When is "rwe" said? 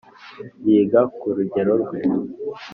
1.81-1.99